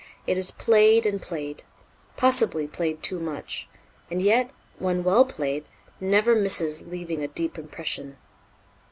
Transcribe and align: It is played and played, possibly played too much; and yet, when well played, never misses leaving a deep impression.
It 0.25 0.35
is 0.35 0.49
played 0.49 1.05
and 1.05 1.21
played, 1.21 1.61
possibly 2.17 2.65
played 2.65 3.03
too 3.03 3.19
much; 3.19 3.69
and 4.09 4.19
yet, 4.19 4.49
when 4.79 5.03
well 5.03 5.25
played, 5.25 5.65
never 5.99 6.33
misses 6.33 6.81
leaving 6.87 7.21
a 7.23 7.27
deep 7.27 7.55
impression. 7.55 8.17